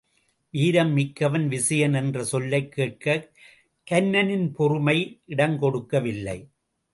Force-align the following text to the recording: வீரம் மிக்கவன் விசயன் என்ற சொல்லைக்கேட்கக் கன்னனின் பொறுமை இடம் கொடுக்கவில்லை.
வீரம் 0.53 0.91
மிக்கவன் 0.91 1.47
விசயன் 1.47 1.93
என்ற 1.93 2.23
சொல்லைக்கேட்கக் 2.31 3.27
கன்னனின் 3.91 4.47
பொறுமை 4.53 5.21
இடம் 5.25 5.59
கொடுக்கவில்லை. 5.59 6.37